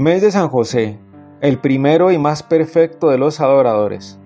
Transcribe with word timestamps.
Mes 0.00 0.22
de 0.22 0.30
San 0.30 0.48
José, 0.48 0.98
el 1.42 1.58
primero 1.58 2.10
y 2.10 2.16
más 2.16 2.42
perfecto 2.42 3.10
de 3.10 3.18
los 3.18 3.38
adoradores. 3.38 4.18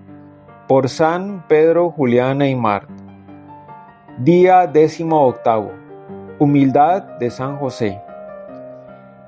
Por 0.69 0.87
San 0.87 1.45
Pedro 1.49 1.91
Julián 1.91 2.37
Neymar. 2.37 2.87
Día 4.19 4.67
décimo 4.67 5.27
octavo. 5.27 5.73
Humildad 6.39 7.17
de 7.19 7.29
San 7.29 7.57
José. 7.57 7.99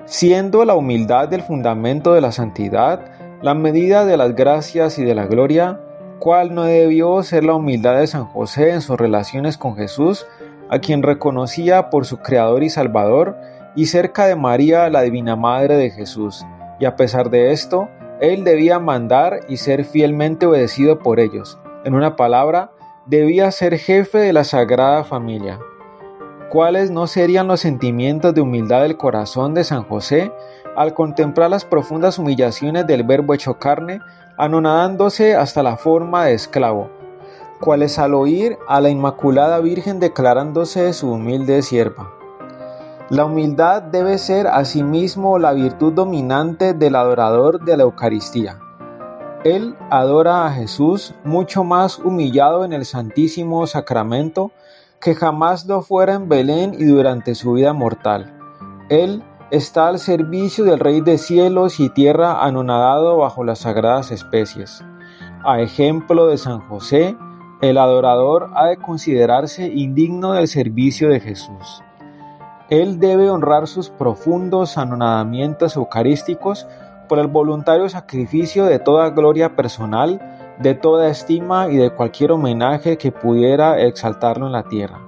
Siendo 0.05 0.63
la 0.63 0.75
humildad 0.75 1.33
el 1.33 1.41
fundamento 1.41 2.13
de 2.13 2.21
la 2.21 2.31
santidad, 2.31 3.01
la 3.41 3.53
medida 3.53 4.05
de 4.05 4.15
las 4.15 4.33
gracias 4.33 4.99
y 4.99 5.03
de 5.03 5.15
la 5.15 5.25
gloria, 5.25 5.81
¿cuál 6.19 6.55
no 6.55 6.63
debió 6.63 7.23
ser 7.23 7.43
la 7.43 7.55
humildad 7.55 7.99
de 7.99 8.07
San 8.07 8.23
José 8.23 8.71
en 8.71 8.79
sus 8.79 8.97
relaciones 8.97 9.57
con 9.57 9.75
Jesús, 9.75 10.25
a 10.69 10.79
quien 10.79 11.03
reconocía 11.03 11.89
por 11.89 12.05
su 12.05 12.19
Creador 12.19 12.63
y 12.63 12.69
Salvador, 12.69 13.35
y 13.77 13.85
cerca 13.85 14.25
de 14.25 14.35
María, 14.35 14.89
la 14.89 15.03
Divina 15.03 15.35
Madre 15.35 15.77
de 15.77 15.91
Jesús, 15.91 16.43
y 16.79 16.85
a 16.85 16.95
pesar 16.95 17.29
de 17.29 17.51
esto, 17.51 17.89
él 18.19 18.43
debía 18.43 18.79
mandar 18.79 19.41
y 19.47 19.57
ser 19.57 19.85
fielmente 19.85 20.47
obedecido 20.47 20.97
por 20.97 21.19
ellos. 21.19 21.59
En 21.85 21.93
una 21.93 22.15
palabra, 22.15 22.71
debía 23.05 23.51
ser 23.51 23.77
jefe 23.77 24.17
de 24.17 24.33
la 24.33 24.45
Sagrada 24.45 25.03
Familia. 25.03 25.59
¿Cuáles 26.49 26.89
no 26.89 27.05
serían 27.05 27.47
los 27.47 27.59
sentimientos 27.59 28.33
de 28.33 28.41
humildad 28.41 28.81
del 28.81 28.97
corazón 28.97 29.53
de 29.53 29.63
San 29.63 29.83
José 29.83 30.31
al 30.75 30.95
contemplar 30.95 31.51
las 31.51 31.63
profundas 31.63 32.17
humillaciones 32.17 32.87
del 32.87 33.03
Verbo 33.03 33.35
hecho 33.35 33.59
carne, 33.59 33.99
anonadándose 34.39 35.35
hasta 35.35 35.61
la 35.61 35.77
forma 35.77 36.25
de 36.25 36.33
esclavo? 36.33 36.89
¿Cuáles 37.59 37.99
al 37.99 38.15
oír 38.15 38.57
a 38.67 38.81
la 38.81 38.89
Inmaculada 38.89 39.59
Virgen 39.59 39.99
declarándose 39.99 40.93
su 40.93 41.11
humilde 41.11 41.61
sierva? 41.61 42.16
La 43.09 43.23
humildad 43.23 43.83
debe 43.83 44.17
ser 44.17 44.47
asimismo 44.47 45.39
la 45.39 45.53
virtud 45.53 45.93
dominante 45.93 46.73
del 46.73 46.93
adorador 46.93 47.63
de 47.63 47.77
la 47.77 47.83
Eucaristía. 47.83 48.59
Él 49.45 49.77
adora 49.89 50.45
a 50.45 50.51
Jesús 50.51 51.15
mucho 51.23 51.63
más 51.63 51.99
humillado 51.99 52.65
en 52.65 52.73
el 52.73 52.83
Santísimo 52.83 53.65
Sacramento 53.65 54.51
que 54.99 55.15
jamás 55.15 55.65
lo 55.65 55.81
fuera 55.83 56.15
en 56.15 56.27
Belén 56.27 56.73
y 56.77 56.83
durante 56.83 57.33
su 57.33 57.53
vida 57.53 57.71
mortal. 57.71 58.37
Él 58.89 59.23
está 59.51 59.87
al 59.87 59.99
servicio 59.99 60.65
del 60.65 60.79
Rey 60.79 60.99
de 60.99 61.17
cielos 61.17 61.79
y 61.79 61.87
tierra 61.87 62.43
anonadado 62.43 63.15
bajo 63.15 63.45
las 63.45 63.59
sagradas 63.59 64.11
especies. 64.11 64.83
A 65.45 65.61
ejemplo 65.61 66.27
de 66.27 66.37
San 66.37 66.59
José, 66.67 67.15
el 67.61 67.77
adorador 67.77 68.49
ha 68.53 68.65
de 68.65 68.75
considerarse 68.75 69.67
indigno 69.67 70.33
del 70.33 70.49
servicio 70.49 71.07
de 71.07 71.21
Jesús. 71.21 71.83
Él 72.69 72.99
debe 72.99 73.29
honrar 73.29 73.67
sus 73.67 73.89
profundos 73.89 74.77
anonadamientos 74.77 75.75
eucarísticos 75.75 76.67
por 77.07 77.19
el 77.19 77.27
voluntario 77.27 77.87
sacrificio 77.87 78.65
de 78.65 78.79
toda 78.79 79.09
gloria 79.11 79.55
personal, 79.55 80.19
de 80.59 80.73
toda 80.75 81.07
estima 81.07 81.69
y 81.69 81.77
de 81.77 81.91
cualquier 81.91 82.31
homenaje 82.31 82.97
que 82.97 83.11
pudiera 83.11 83.79
exaltarlo 83.79 84.47
en 84.47 84.51
la 84.51 84.63
tierra. 84.63 84.99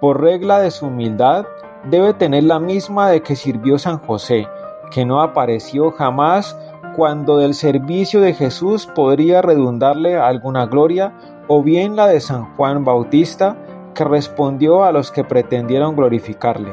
Por 0.00 0.20
regla 0.20 0.60
de 0.60 0.70
su 0.70 0.86
humildad, 0.86 1.46
debe 1.84 2.14
tener 2.14 2.44
la 2.44 2.60
misma 2.60 3.08
de 3.08 3.22
que 3.22 3.36
sirvió 3.36 3.78
San 3.78 3.98
José, 3.98 4.46
que 4.90 5.04
no 5.04 5.20
apareció 5.20 5.90
jamás 5.90 6.56
cuando 6.96 7.38
del 7.38 7.54
servicio 7.54 8.20
de 8.20 8.34
Jesús 8.34 8.86
podría 8.86 9.42
redundarle 9.42 10.16
alguna 10.16 10.66
gloria, 10.66 11.12
o 11.48 11.62
bien 11.62 11.96
la 11.96 12.06
de 12.06 12.20
San 12.20 12.54
Juan 12.54 12.84
Bautista, 12.84 13.56
que 13.94 14.04
respondió 14.04 14.84
a 14.84 14.92
los 14.92 15.10
que 15.10 15.24
pretendieron 15.24 15.96
glorificarle. 15.96 16.72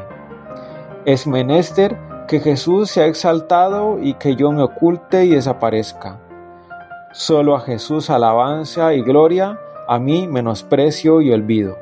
Es 1.05 1.27
menester 1.27 1.97
que 2.27 2.39
Jesús 2.39 2.91
sea 2.91 3.05
exaltado 3.05 3.99
y 4.01 4.15
que 4.15 4.35
yo 4.35 4.51
me 4.51 4.61
oculte 4.61 5.25
y 5.25 5.29
desaparezca. 5.29 6.19
Solo 7.13 7.55
a 7.55 7.61
Jesús 7.61 8.09
alabanza 8.09 8.93
y 8.93 9.01
gloria, 9.01 9.59
a 9.87 9.97
mí 9.99 10.27
menosprecio 10.27 11.21
y 11.21 11.31
olvido. 11.31 11.77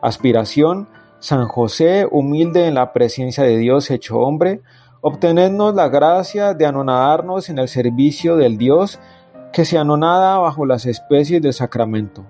Aspiración, 0.00 0.88
San 1.18 1.48
José, 1.48 2.06
humilde 2.10 2.66
en 2.66 2.74
la 2.74 2.92
presencia 2.92 3.42
de 3.42 3.56
Dios 3.56 3.90
hecho 3.90 4.20
hombre, 4.20 4.62
obtenednos 5.00 5.74
la 5.74 5.88
gracia 5.88 6.54
de 6.54 6.66
anonadarnos 6.66 7.48
en 7.48 7.58
el 7.58 7.68
servicio 7.68 8.36
del 8.36 8.56
Dios 8.56 9.00
que 9.52 9.64
se 9.64 9.78
anonada 9.78 10.38
bajo 10.38 10.66
las 10.66 10.86
especies 10.86 11.42
del 11.42 11.52
sacramento. 11.52 12.24